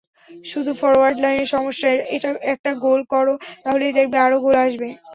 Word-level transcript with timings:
শুধু 0.45 0.71
ফরোয়ার্ড 0.79 1.17
লাইনে 1.23 1.45
সমস্যা, 1.53 1.87
একটা 2.53 2.71
গোল 2.85 2.99
করো, 3.13 3.33
তাহলেই 3.63 3.95
দেখবে 3.97 4.17
আরও 4.25 4.37
গোল 4.45 4.55
আসবে। 4.65 4.87